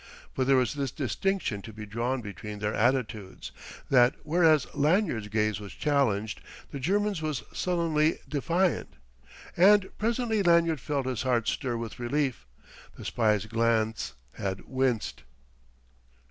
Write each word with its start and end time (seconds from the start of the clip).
But 0.33 0.47
there 0.47 0.55
was 0.55 0.73
this 0.73 0.89
distinction 0.89 1.61
to 1.61 1.71
be 1.71 1.85
drawn 1.85 2.21
between 2.21 2.57
their 2.57 2.73
attitudes, 2.73 3.51
that 3.91 4.15
whereas 4.23 4.65
Lanyard's 4.73 5.27
gaze 5.27 5.57
challenged, 5.73 6.41
the 6.71 6.79
German's 6.79 7.21
was 7.21 7.43
sullenly 7.53 8.17
defiant. 8.27 8.95
And 9.55 9.95
presently 9.99 10.41
Lanyard 10.41 10.79
felt 10.79 11.05
his 11.05 11.21
heart 11.21 11.47
stir 11.47 11.77
with 11.77 11.99
relief: 11.99 12.47
the 12.97 13.05
spy's 13.05 13.45
glance 13.45 14.13
had 14.37 14.61
winced. 14.61 15.21